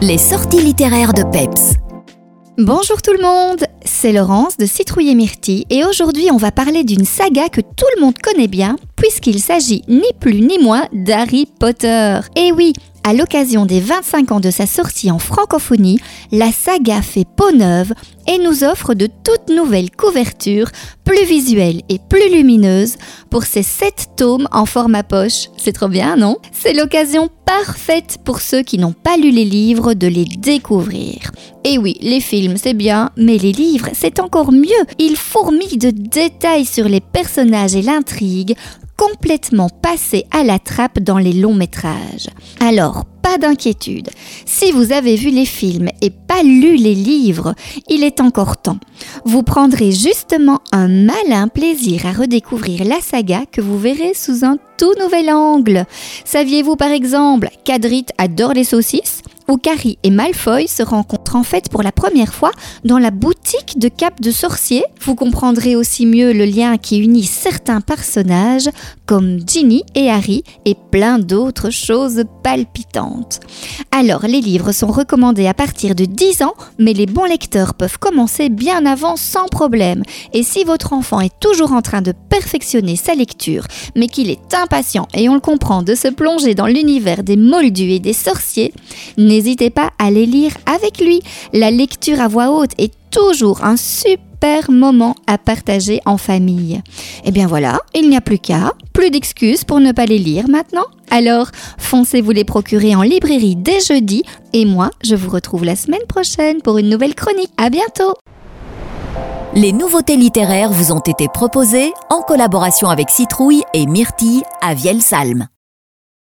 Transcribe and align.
Les 0.00 0.16
sorties 0.16 0.62
littéraires 0.62 1.12
de 1.12 1.24
Peps. 1.24 1.74
Bonjour 2.56 3.02
tout 3.02 3.12
le 3.12 3.20
monde, 3.20 3.64
c'est 3.84 4.12
Laurence 4.12 4.56
de 4.56 4.64
Citrouille 4.64 5.10
et 5.10 5.14
Myrtille 5.16 5.66
et 5.70 5.84
aujourd'hui 5.84 6.28
on 6.32 6.36
va 6.36 6.52
parler 6.52 6.84
d'une 6.84 7.04
saga 7.04 7.48
que 7.48 7.60
tout 7.60 7.86
le 7.96 8.02
monde 8.02 8.16
connaît 8.16 8.46
bien 8.46 8.76
puisqu'il 8.94 9.40
s'agit 9.40 9.82
ni 9.88 10.06
plus 10.20 10.40
ni 10.40 10.60
moins 10.60 10.86
d'Harry 10.92 11.46
Potter. 11.58 12.20
Et 12.36 12.52
oui, 12.52 12.74
à 13.04 13.14
l'occasion 13.14 13.66
des 13.66 13.80
25 13.80 14.32
ans 14.32 14.40
de 14.40 14.50
sa 14.50 14.66
sortie 14.66 15.10
en 15.10 15.18
francophonie, 15.18 15.98
la 16.32 16.52
saga 16.52 17.02
fait 17.02 17.26
peau 17.36 17.52
neuve 17.52 17.92
et 18.26 18.38
nous 18.38 18.64
offre 18.64 18.94
de 18.94 19.06
toutes 19.06 19.54
nouvelles 19.54 19.90
couvertures, 19.90 20.68
plus 21.04 21.24
visuelles 21.24 21.82
et 21.88 21.98
plus 21.98 22.30
lumineuses, 22.30 22.96
pour 23.30 23.44
ses 23.44 23.62
7 23.62 24.08
tomes 24.16 24.48
en 24.52 24.66
format 24.66 25.02
poche. 25.02 25.48
C'est 25.56 25.72
trop 25.72 25.88
bien, 25.88 26.16
non? 26.16 26.36
C'est 26.52 26.74
l'occasion 26.74 27.30
parfaite 27.46 28.18
pour 28.24 28.40
ceux 28.40 28.62
qui 28.62 28.76
n'ont 28.78 28.92
pas 28.92 29.16
lu 29.16 29.30
les 29.30 29.46
livres 29.46 29.94
de 29.94 30.06
les 30.06 30.26
découvrir. 30.26 31.30
Et 31.64 31.78
oui, 31.78 31.96
les 32.02 32.20
films 32.20 32.56
c'est 32.56 32.74
bien, 32.74 33.10
mais 33.16 33.38
les 33.38 33.52
livres 33.52 33.88
c'est 33.94 34.20
encore 34.20 34.52
mieux. 34.52 34.84
Ils 34.98 35.16
fourmillent 35.16 35.78
de 35.78 35.90
détails 35.90 36.66
sur 36.66 36.88
les 36.88 37.00
personnages 37.00 37.74
et 37.74 37.82
l'intrigue, 37.82 38.54
complètement 38.98 39.70
passés 39.70 40.26
à 40.30 40.42
la 40.42 40.58
trappe 40.58 40.98
dans 40.98 41.18
les 41.18 41.32
longs 41.32 41.54
métrages. 41.54 42.28
Alors, 42.60 43.06
pas 43.22 43.38
d'inquiétude. 43.38 44.10
Si 44.44 44.72
vous 44.72 44.92
avez 44.92 45.14
vu 45.14 45.30
les 45.30 45.44
films 45.44 45.88
et 46.02 46.10
pas 46.10 46.42
lu 46.42 46.76
les 46.76 46.94
livres, 46.94 47.54
il 47.88 48.02
est 48.02 48.20
encore 48.20 48.56
temps. 48.56 48.78
Vous 49.24 49.42
prendrez 49.42 49.92
justement 49.92 50.60
un 50.72 50.88
malin 50.88 51.48
plaisir 51.48 52.06
à 52.06 52.12
redécouvrir 52.12 52.84
la 52.84 53.00
saga 53.00 53.42
que 53.50 53.60
vous 53.60 53.78
verrez 53.78 54.14
sous 54.14 54.44
un 54.44 54.58
tout 54.76 54.94
nouvel 55.00 55.30
angle. 55.30 55.86
Saviez-vous 56.24 56.76
par 56.76 56.90
exemple 56.90 57.48
qu'Adrit 57.64 58.06
adore 58.18 58.52
les 58.52 58.64
saucisses? 58.64 59.22
Où 59.48 59.56
Carrie 59.56 59.98
et 60.02 60.10
Malfoy 60.10 60.68
se 60.68 60.82
rencontrent 60.82 61.36
en 61.36 61.42
fait 61.42 61.68
pour 61.70 61.82
la 61.82 61.92
première 61.92 62.34
fois 62.34 62.52
dans 62.84 62.98
la 62.98 63.10
boutique 63.10 63.78
de 63.78 63.88
Cap 63.88 64.20
de 64.20 64.30
Sorcier. 64.30 64.84
Vous 65.00 65.14
comprendrez 65.14 65.74
aussi 65.74 66.06
mieux 66.06 66.32
le 66.32 66.44
lien 66.44 66.76
qui 66.76 66.98
unit 66.98 67.24
certains 67.24 67.80
personnages 67.80 68.68
comme 69.06 69.40
Ginny 69.46 69.84
et 69.94 70.10
Harry 70.10 70.44
et 70.66 70.76
plein 70.90 71.18
d'autres 71.18 71.70
choses 71.70 72.24
palpitantes. 72.42 73.40
Alors, 73.90 74.26
les 74.26 74.40
livres 74.40 74.72
sont 74.72 74.88
recommandés 74.88 75.46
à 75.46 75.54
partir 75.54 75.94
de 75.94 76.04
10 76.04 76.42
ans, 76.42 76.54
mais 76.78 76.92
les 76.92 77.06
bons 77.06 77.24
lecteurs 77.24 77.74
peuvent 77.74 77.98
commencer 77.98 78.50
bien 78.50 78.84
avant 78.84 79.16
sans 79.16 79.46
problème. 79.46 80.02
Et 80.34 80.42
si 80.42 80.64
votre 80.64 80.92
enfant 80.92 81.20
est 81.20 81.32
toujours 81.40 81.72
en 81.72 81.80
train 81.80 82.02
de 82.02 82.12
perfectionner 82.28 82.96
sa 82.96 83.14
lecture, 83.14 83.64
mais 83.96 84.08
qu'il 84.08 84.30
est 84.30 84.54
impatient 84.54 85.08
et 85.14 85.28
on 85.28 85.34
le 85.34 85.40
comprend 85.40 85.82
de 85.82 85.94
se 85.94 86.08
plonger 86.08 86.54
dans 86.54 86.66
l'univers 86.66 87.22
des 87.22 87.36
moldus 87.36 87.92
et 87.92 87.98
des 87.98 88.12
sorciers, 88.12 88.74
n'hésitez 89.38 89.70
pas 89.70 89.90
à 90.00 90.10
les 90.10 90.26
lire 90.26 90.50
avec 90.66 90.98
lui. 90.98 91.20
La 91.52 91.70
lecture 91.70 92.20
à 92.20 92.26
voix 92.26 92.50
haute 92.50 92.72
est 92.76 92.92
toujours 93.12 93.62
un 93.62 93.76
super 93.76 94.68
moment 94.68 95.14
à 95.28 95.38
partager 95.38 96.00
en 96.06 96.18
famille. 96.18 96.82
Et 97.24 97.30
bien 97.30 97.46
voilà, 97.46 97.78
il 97.94 98.10
n'y 98.10 98.16
a 98.16 98.20
plus 98.20 98.40
qu'à, 98.40 98.72
plus 98.92 99.10
d'excuses 99.10 99.62
pour 99.62 99.78
ne 99.78 99.92
pas 99.92 100.06
les 100.06 100.18
lire 100.18 100.48
maintenant. 100.48 100.86
Alors, 101.12 101.50
foncez 101.78 102.20
vous 102.20 102.32
les 102.32 102.44
procurer 102.44 102.96
en 102.96 103.02
librairie 103.02 103.54
dès 103.54 103.80
jeudi 103.80 104.24
et 104.52 104.64
moi, 104.64 104.90
je 105.04 105.14
vous 105.14 105.30
retrouve 105.30 105.64
la 105.64 105.76
semaine 105.76 106.06
prochaine 106.08 106.60
pour 106.60 106.78
une 106.78 106.88
nouvelle 106.88 107.14
chronique. 107.14 107.52
À 107.56 107.70
bientôt. 107.70 108.14
Les 109.54 109.72
nouveautés 109.72 110.16
littéraires 110.16 110.72
vous 110.72 110.90
ont 110.90 110.98
été 110.98 111.28
proposées 111.28 111.92
en 112.10 112.22
collaboration 112.22 112.88
avec 112.88 113.08
Citrouille 113.08 113.62
et 113.72 113.86
Myrtille 113.86 114.42
à 114.60 114.74
Vielsalm. 114.74 115.46